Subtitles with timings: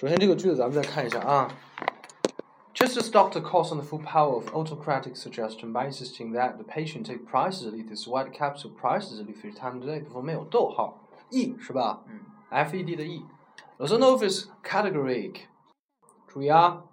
[0.00, 1.50] 首先这个句子咱们再看一下啊。
[2.74, 7.06] Just as doctor calls on the full power of autocratic suggestion by insisting that the patient
[7.06, 10.98] take prices relief this white capsule prices relief three times a day before 没有逗号，
[11.30, 12.02] e 是吧？
[12.08, 12.20] 嗯，
[12.50, 15.36] F E D 的 E。Lozanov is categoric，
[16.28, 16.84] 注意啊，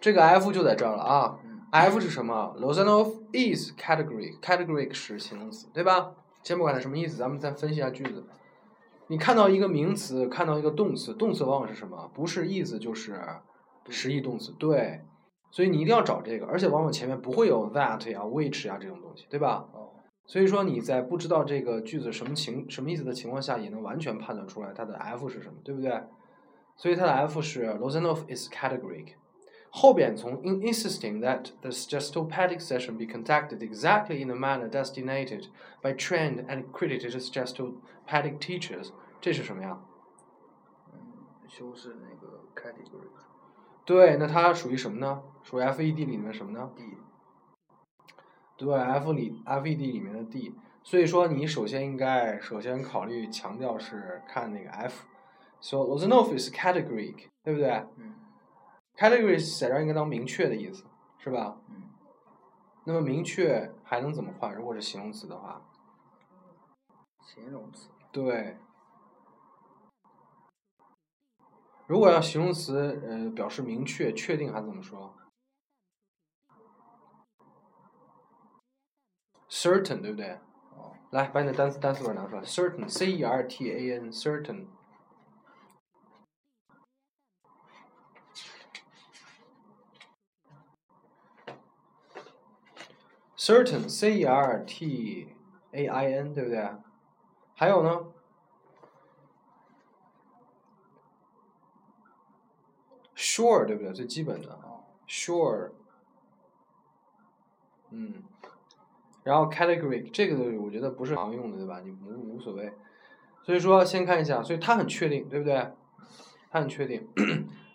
[0.00, 1.38] 这个 F 就在这儿了啊。
[1.42, 2.54] 嗯 F 是什么？
[2.60, 6.12] Lozanov is categoric，categoric 是形容词，对吧？
[6.44, 8.24] 先不管它什么意思，咱们再分析一下句子。
[9.07, 12.09] 你看到一个名词，看到一个动词，动词往往是什么？
[12.13, 13.19] 不是意思就是
[13.89, 15.01] 实义动词，对。
[15.51, 19.67] 所以你一定要找这个，而且往往前面不会有 that 呀、which 呀这种东西，对吧？
[19.73, 19.89] 哦
[20.25, 26.01] 所以说你在不知道这个句子什么情什么意思的情况下，也能完全判断出来它的 F 是什么，对不对？
[26.77, 29.15] 所以它的 F 是 Lozenov is categoric。
[29.75, 35.47] 后边从 in insisting that the suggestopaedic session be conducted exactly in the manner designated
[35.81, 39.79] by trained and accredited suggestopaedic teachers，这是什么呀？
[40.93, 40.99] 嗯，
[41.47, 43.07] 修饰那个 category
[43.83, 45.23] 对，那它属于什么呢？
[45.41, 46.83] 属于 FED 里面的什么呢？D
[48.55, 55.07] 对，F 里 FED 里面的 D，所以说你首先应该首先考虑强调是看那个 F。
[55.59, 58.13] So Lozanov is categoric，对不对嗯
[58.97, 60.85] ？category 在这儿应该当明确的意思，
[61.17, 61.57] 是吧？
[61.69, 61.89] 嗯，
[62.85, 64.53] 那么明确还能怎么换？
[64.55, 65.61] 如果是形容词的话，
[67.21, 68.57] 形容词对。
[71.85, 75.13] 如果要形容词，呃，表示明确、确定，还怎么说
[79.49, 80.39] ？certain，对不对？
[80.75, 82.41] 哦来，把你的单词单词本拿出来。
[82.43, 84.67] certain，c e r t a n，certain。
[93.45, 95.27] Certain c e r t
[95.73, 96.65] a i n，对不对？
[97.55, 98.05] 还有呢
[103.17, 103.91] ？sure，对不对？
[103.91, 105.71] 最基本的哦 sure，
[107.89, 108.23] 嗯，
[109.23, 111.81] 然后 category 这个我觉得不是常用的，对吧？
[111.81, 112.71] 你无无所谓。
[113.43, 115.73] 所以说，先看一下，所以它很确定，对不对？
[116.49, 117.05] 它很确定。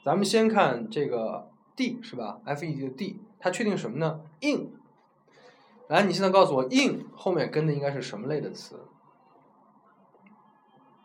[0.02, 4.77] 咱们先看这个 D 是吧？FED 的 D，它确定什么呢？in。
[5.88, 8.80] 来，你现在告诉我，in 后面跟的应该是什么类的词？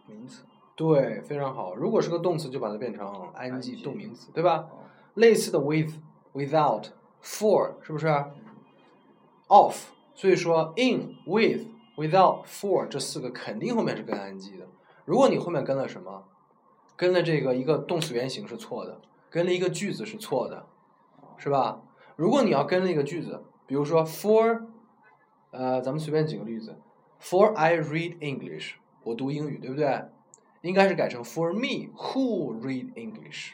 [0.06, 0.44] 名词
[0.76, 1.74] 对，非常好。
[1.76, 4.68] 如果是个动词，就把它变成 ing ing 动名词，对吧？
[4.72, 4.80] 哦
[5.16, 5.94] 类似的 with、
[6.34, 6.86] without、
[7.24, 8.34] for 是不是嗯
[9.48, 14.66] ？of，所以说 in、with、without、for 这四个肯定后面是跟 ing 的。
[15.06, 16.24] 如果你后面跟了什么，
[16.96, 19.00] 跟了这个一个动词原形是错的，
[19.30, 20.66] 跟了一个句子是错的，
[21.38, 21.84] 是吧？
[22.16, 24.66] 如果你要跟了一个句子，比如说 for，
[25.54, 26.76] 呃，咱们随便举个例子
[27.22, 30.06] ，for I read English，我读英语，对不对？
[30.62, 33.52] 应该是改成 for me who read English，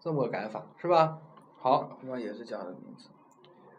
[0.00, 1.18] 这么个改法是吧？
[1.56, 3.08] 好，后面也是加的名词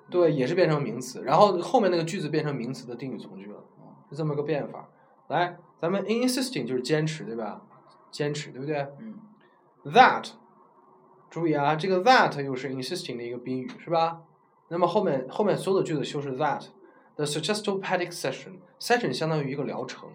[0.10, 4.90] 对，也是变成名词，然后后面那个句子变成名词的定语从句了，哦是这么个变法。
[5.28, 7.62] 来，咱们 insisting 就是坚持，对吧？
[8.10, 9.20] 坚持，对不对嗯
[9.86, 10.32] ？That，
[11.30, 14.24] 注意啊，这个 that 又是 insisting 的一个宾语，是吧？
[14.70, 16.70] 那么后面后面所有的句子修饰 that。
[17.20, 20.10] The suggestopaedic session，session 相当于一个疗程，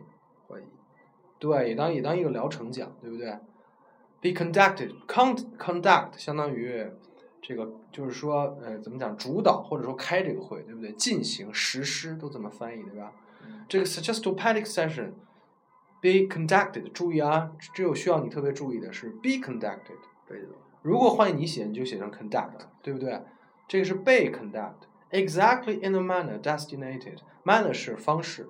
[1.38, 3.28] 对，也当也当一个疗程讲，对不对
[4.22, 6.90] ？Be conducted，con conduct 相当于
[7.42, 10.92] 这个，就是说，呃，怎么讲，主导或者说开这个会，对不对？
[10.92, 13.12] 进行、实施都这么翻译，对吧？
[13.44, 15.10] 嗯这个 suggestopaedic session
[16.00, 19.98] be conducted，注意啊，只有需要你特别注意的是 be conducted。
[20.26, 23.20] 被动如果换你写，你就写成 conduct，对不对？
[23.68, 27.18] 这个是被 conduct exactly in the manner designated。
[27.44, 28.48] manner 是方式，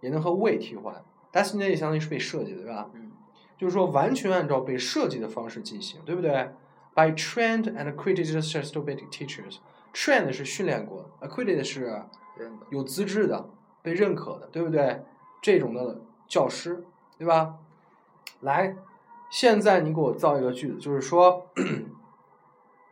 [0.00, 1.02] 也能和 way 替换。
[1.32, 2.90] designated 相当于是被设计的，对吧？
[2.92, 3.10] 嗯
[3.56, 6.50] 就是说完全按照被设计的方式进行，对不对
[6.94, 9.58] ？By trained and accredited suggestopaedic teachers。
[9.94, 12.02] trained 是训练过的，accredited 是
[12.70, 13.48] 有资质的、
[13.80, 15.02] 被认可的，对不对？
[15.40, 16.84] 这种的教师，
[17.16, 17.56] 对吧？
[18.40, 18.74] 来，
[19.30, 21.46] 现在你给我造一个句子，就是说，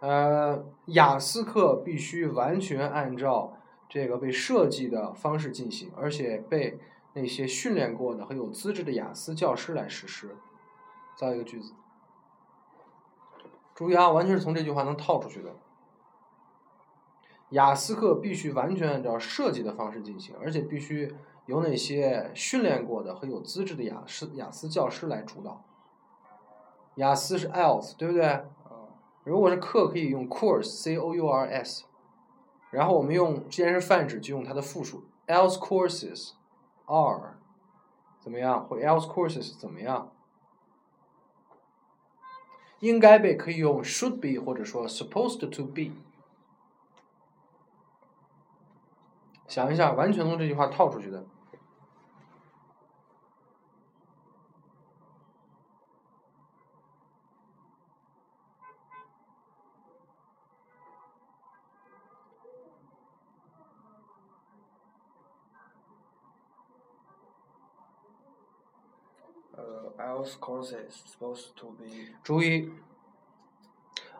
[0.00, 3.56] 呃，雅思课必须完全按照
[3.88, 6.79] 这个被设计的方式进行，而且被
[7.12, 10.37] 那些训练过的和有资质的雅思教师来实施。
[11.17, 11.75] 造一个句子，
[13.75, 15.50] 注意啊，完全是从这句话能套出去的。
[17.50, 21.14] 雅思课必须完全按照设计的方式进行，而且必须
[21.44, 25.62] 由那些训练过的和有资质的雅思雅思教师来主导。
[26.94, 28.44] 雅思是 IELTS，对不对？
[29.23, 31.85] 如果是课，可以用 course，c o u r s。
[32.71, 36.33] 然后我们用，既然是泛指，就用它的复数，else courses
[36.87, 37.39] are
[38.21, 38.65] 怎么样？
[38.67, 40.13] 或 else courses 怎么样？
[42.79, 45.91] 应该被可以用 should be 或者说 supposed to be。
[49.47, 51.27] 想一下，完全从这句话套出去的。
[69.60, 71.86] 呃，else courses supposed to be
[72.24, 72.70] 注意，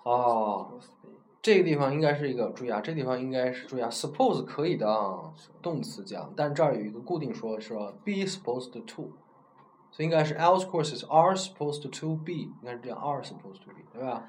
[0.03, 9.12] 哦， supposed to be 这个地方应该是一个注意啊，这地方应该是注意啊，suppose 可以当动词讲，但这儿有一个固定说是说 be supposed to，
[9.91, 14.27] 所以应该是 else courses are supposed to be，应该是这样 are supposed to be，对吧？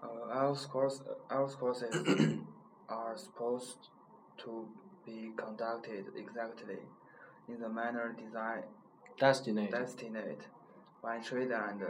[0.00, 2.40] 呃，else course else courses
[2.86, 3.90] are supposed
[4.36, 4.66] to
[5.04, 6.80] be conducted exactly
[7.46, 8.64] in the manner designed
[9.20, 10.38] destined destined
[11.02, 11.82] by trade and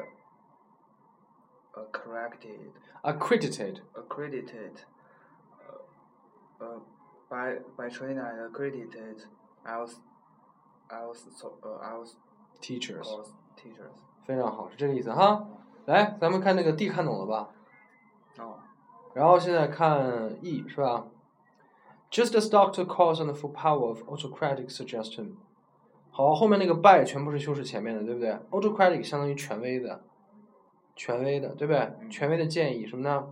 [1.74, 2.72] uh, corrected
[3.02, 4.84] accredited accredited
[5.60, 6.78] uh, uh,
[7.28, 9.24] by by trained and accredited
[9.66, 9.96] else
[10.90, 12.16] else so uh, else
[12.60, 13.92] teachers， course teachers
[14.24, 15.46] 非常好，是这个意思哈。
[15.86, 17.48] 来，咱们看那个 D 看懂了吧？
[18.38, 18.58] 哦
[19.14, 21.06] 然后现在看 E 是吧？
[22.10, 25.36] Just as Doctor calls on the full power of autocratic suggestion。
[26.11, 30.03] 好，后面那个 by 全部是修饰前面的，对不对？autocratic 相当于权威的，
[30.95, 31.89] 权威的，对不对？
[32.09, 33.29] 权威的建议什么呢？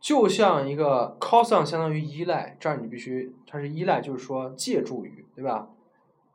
[0.00, 5.70] 就像一个 on 相当于依赖，这儿你必须它是依赖，就是说借助于，对吧？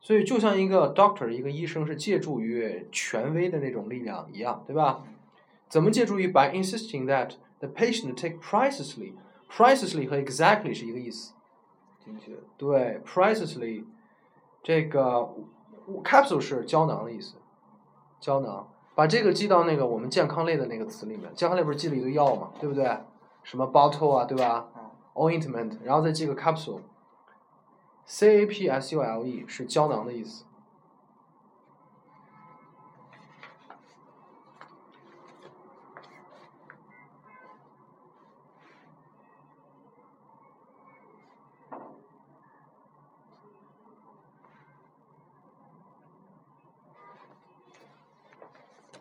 [0.02, 5.04] 所以就像一个 doctor 一个医生是借助于权威的那种力量一样，对吧？
[5.68, 9.14] 怎么借助于？By insisting that the patient take precisely
[9.50, 11.34] precisely 和 exactly 是一个意思。
[12.04, 13.84] 精确对，precisely
[14.62, 15.30] 这个
[16.04, 17.36] capsule 是胶囊的意思，
[18.20, 18.68] 胶囊。
[18.96, 22.86] 把这个记到那个我们健康类的那个词里面，健康类不是记了一堆药嘛，对不对？
[23.44, 24.82] 什么 bottle 啊，对吧嗯
[25.14, 30.44] ？ointment，然后再记个 capsule，c a p s u l e 是胶囊的意思。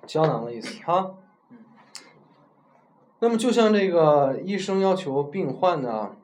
[0.09, 1.15] 胶囊的意思哈。
[1.51, 1.59] 嗯
[3.21, 6.15] 那么就像这个医生要求病患呢，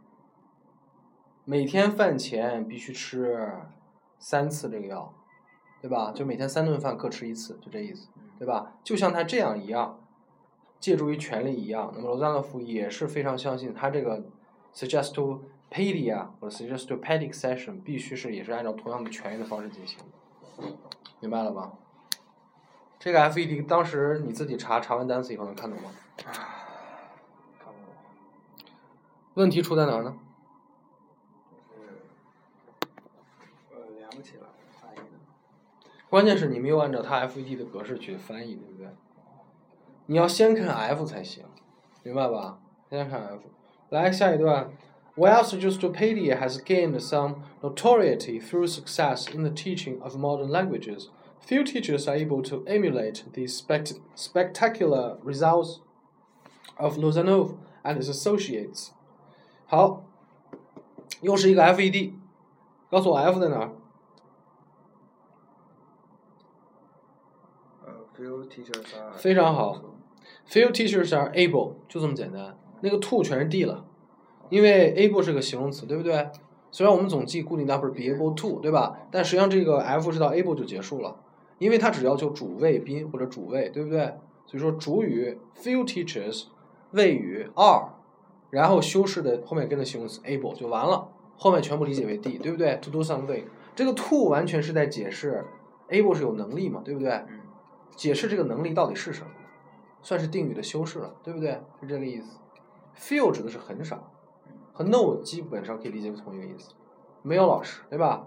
[1.44, 3.52] 每天饭前必须吃
[4.20, 5.12] 三次这个药，
[5.82, 6.12] 对吧？
[6.14, 8.74] 就每天三顿饭各吃一次，就这意思，对吧？
[8.84, 9.98] 就像他这样一样，
[10.78, 11.92] 借助于权力一样。
[11.96, 14.22] 那么罗赞诺夫也是非常相信他这个
[14.72, 19.98] suggest to pedia 或者 suggest to pedic session 必须是也是按照同样的权利的方式进行，
[21.18, 21.72] 明白了吧？
[22.98, 25.90] 这个 FED 当时你自己查查完单词以后能看懂吗？
[26.16, 27.94] 看不懂
[29.34, 30.16] 问题出在哪儿呢？
[33.70, 34.46] 呃连不起来
[34.80, 35.04] 翻译的
[36.08, 38.88] 关键是你没有按照它 FED 的格式去翻译，对不对？
[40.06, 41.44] 你要先看 F 才行，
[42.02, 42.58] 明白吧？
[42.90, 43.40] 先看 F。
[43.90, 44.70] 来下一段
[45.16, 51.08] ，While Suggestopedia has gained some notoriety through success in the teaching of modern languages,
[51.46, 55.80] few teachers are able to emulate the spect spectacular results
[56.78, 58.90] of Lozanov and his associates.
[59.66, 60.04] 好，
[61.20, 62.12] 又是一个 FED，
[62.90, 63.70] 告诉我 F 在哪儿？
[67.84, 69.82] 呃 few teachers are 非常好
[70.48, 72.56] Few teachers are able，就这么简单。
[72.80, 73.84] 那个 to 全是 d 了，
[74.50, 76.30] 因为 able 是个形容词，对不对？
[76.70, 78.98] 虽然我们总记固定单不是 be able to，对吧？
[79.10, 81.16] 但实际上这个 f 是到 able 就结束了，
[81.58, 84.06] 因为它只要求主谓宾或者主谓，对不对？
[84.46, 86.46] 所以说主语 few teachers，
[86.92, 87.94] 谓语 are，
[88.50, 93.44] 然后修饰的后面跟着形容词 able 就完了，后面全部理解为 d，对不对？to do something，
[93.74, 95.44] 这个 to 完全是在解释
[95.88, 97.10] able 是有能力嘛，对不对？
[97.10, 97.40] 嗯
[97.96, 99.28] 解释这个能力到底是什么，
[100.02, 101.60] 算是定语的修饰了，对不对？
[101.80, 102.40] 是这个意思。
[102.98, 104.10] Few 指的是很少，
[104.72, 106.70] 和 no 基本上可以理解为同一个意思，
[107.22, 108.26] 没有老师，对吧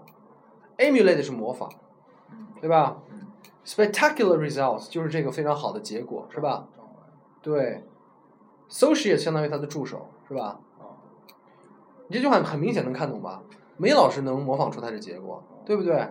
[0.78, 1.87] ？Emulate 是模仿，嗯
[2.60, 3.02] 对吧
[3.64, 6.66] ？Spectacular results 就是这个非常好的结果，是吧？
[7.42, 7.84] 对。
[8.70, 10.60] Associate 相当于他的助手，是吧？
[12.08, 13.42] 你这句话很明显能看懂吧？
[13.76, 16.08] 没老师能模仿出它的结果，对不对？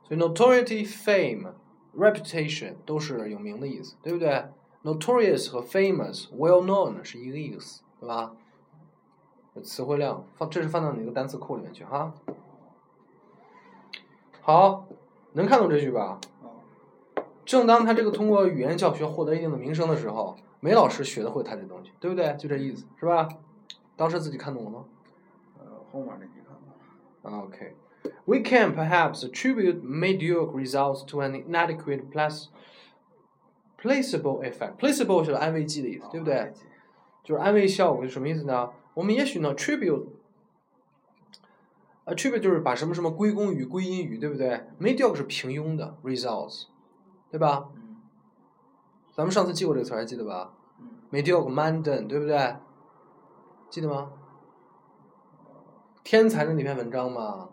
[0.03, 1.53] 所以 notoriety、fame、
[1.97, 4.47] reputation 都是有名的意思，对不对
[4.83, 8.33] ？notorious 和 famous、well known 是一个意思，对吧？
[9.63, 12.13] 词汇量放，这是放到哪个单词库里面去哈？
[14.41, 14.87] 好，
[15.35, 16.19] 能看懂这句吧？
[17.49, 22.37] 正当他这个通过语言教学获得一定的名声的时候，梅老师学的会他这东西，对不对？
[22.39, 23.27] 就这意思，是吧？
[23.97, 24.85] 当时自己看懂了吗？
[25.59, 26.55] 呃，后面那句看
[27.23, 27.39] 懂了。
[27.47, 27.75] OK。
[28.27, 32.49] We can perhaps attribute mediocre results to an inadequate plus
[33.81, 34.77] placebo effect.
[34.77, 36.53] Placebo 是安慰剂的意思，对不对？
[37.25, 38.69] 就是安慰效果是什么意思呢？
[38.93, 46.65] 我们也许呢，attribute，attribute 就是把什么什么归功于、归因于，对不对？mediocre 是平庸的 results，
[47.31, 47.69] 对吧？
[49.13, 50.53] 咱们上次记过这个词，还记得吧
[51.11, 52.57] ？mediocre、mundane，对不对？
[53.69, 54.13] 记得吗？
[56.05, 57.51] 天才的那篇文章嘛。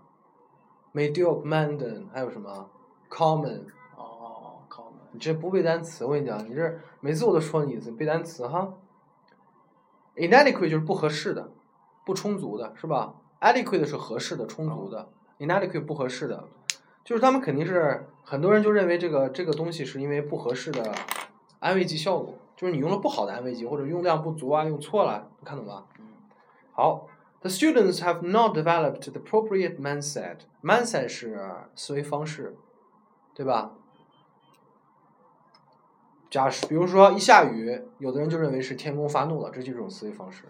[0.93, 2.69] mediocre、mundane，还有什么
[3.09, 3.63] ？common。
[3.97, 4.93] 哦，common。
[5.11, 8.73] 你这不背单词，我跟你讲，你这每次我都说你一次，背单词哈。
[10.15, 11.51] inadequate 就是不合适的，
[12.05, 16.47] 不充足的，是吧？adequate 是合适的、充足的，inadequate 不合适的，
[17.03, 20.93] 就是他们肯定是很多人就认为这个这个东西是因为不合适的
[21.59, 25.85] 安慰剂效果，就是你用了不好的安慰剂或者用量不足啊，用错了，看懂吧？
[26.73, 27.07] 好。
[27.41, 30.37] The students have not developed the appropriate mindset.
[30.63, 31.39] Mindset 是
[31.75, 32.57] 思维方式，
[33.35, 33.73] 对吧？
[36.31, 40.45] 假设比如说一下雨，有的人就认为是天公发怒了，这就是一种思维方式；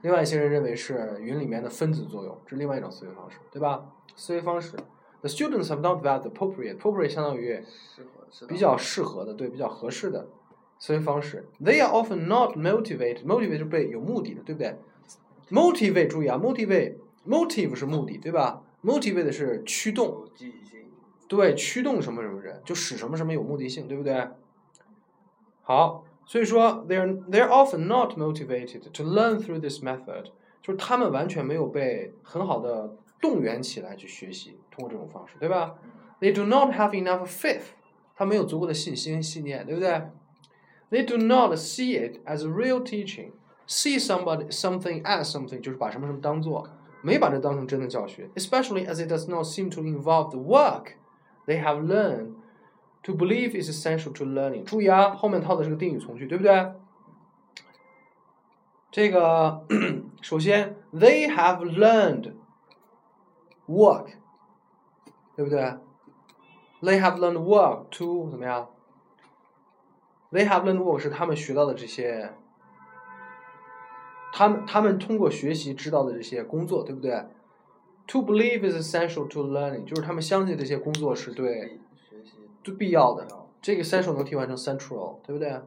[0.00, 3.84] 另外一些人认为是云里面的分子作用，这是另外一种思维方式，对吧？
[4.16, 4.74] 思维方式。
[5.22, 6.78] The students have not the appropriate.
[6.78, 7.62] Appropriate 相当于
[8.48, 10.26] 比较适合的，对，比较合适的
[10.78, 11.46] 思维方式。
[11.60, 13.24] They are often not motivated.
[13.24, 14.76] Motivated 是被有目的的，对不对
[15.50, 20.24] ？motivate 注意啊，motivate，motive 是目的，对吧？motivate 是驱动，
[21.28, 24.28] 对，驱动什么什么人，就使什么什么有目的性，对不对？
[25.62, 30.24] 好，所以说，they're they're often not motivated to learn through this method，
[30.60, 35.75] 就是他们完全没有被很好的动员起来去学习，通过这种方式，对吧？
[36.19, 37.63] They do not have enough faith，
[38.15, 40.01] 他没有足够的信心信念，对不对？
[40.89, 46.69] They do not see it as real teaching。see somebody something as something 就是把什么什么当做，
[47.01, 48.29] 没把这当成真的教学。
[48.35, 50.93] Especially as it does not seem to involve the work
[51.45, 52.35] they have learned
[53.03, 54.63] to believe is essential to learning。
[54.63, 56.71] 注意啊，后面套的是个定语从句，对不对？
[58.89, 59.65] 这个
[60.21, 62.31] 首先，they have learned
[63.72, 64.06] work，
[65.36, 65.60] 对不对
[66.82, 68.68] ？They have learned work to 怎么样
[70.30, 72.32] ？They have learned work 是他们学到的这些
[74.32, 77.26] 他们他们通过学习知道的这些工作，对不对
[78.08, 81.78] ？To believe is essential to learning，就是他们相信这些工作是对
[82.64, 83.26] 最必要的。
[83.60, 85.60] 这个 essential 能替换成 central，对不对？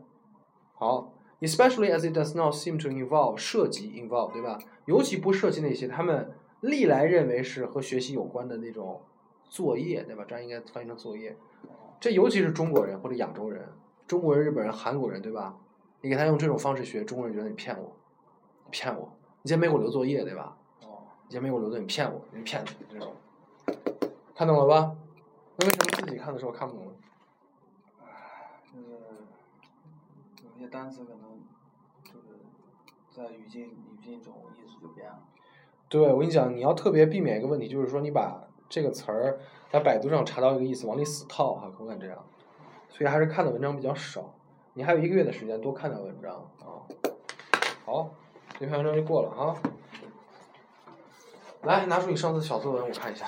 [0.74, 4.60] 好，especially as it does not seem to involve 涉及 involve，对吧？
[4.86, 6.34] 尤其不涉及那些他们
[6.70, 9.02] 历来认为是和学习有关的那种
[9.50, 10.26] 作业，对吧？
[10.28, 11.36] 这样应该翻译成作业。
[12.00, 13.68] 这尤其是中国人或者亚洲人，
[14.06, 15.58] 中国人、日本人、韩国人，对吧？
[16.02, 17.96] 你给他用这种方式学，中国人觉得你骗我。
[18.70, 19.10] 骗我！
[19.42, 20.58] 你今天没给我留作业，对吧？
[20.82, 21.02] 哦。
[21.24, 22.22] 你今天没给我留作业，你骗我！
[22.32, 22.74] 你骗子！
[22.90, 23.14] 这种，
[24.36, 24.96] 看懂了吧？
[25.58, 26.94] 那为什么自己看的时候看不懂？
[28.04, 28.90] 唉，就是
[30.44, 31.40] 有些单词可能
[32.04, 32.40] 就是
[33.12, 35.20] 在语境语境中意思就变了。
[35.90, 39.40] 对，我跟你讲，你要特别避免一个问题，就是说你把这个词儿
[39.72, 42.18] 在百度上查到一个意思，往里死套哈，可不敢这样。
[42.90, 44.34] 所以还是看的文章比较少。
[44.74, 46.84] 你还有一个月的时间，多看点文章啊。
[47.86, 48.10] 好。
[48.58, 49.52] 这篇文章就过了啊！
[51.64, 53.26] 来，拿出你上次小作文，我看一下。